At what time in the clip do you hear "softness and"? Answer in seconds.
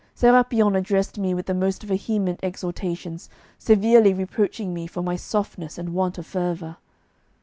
5.15-5.93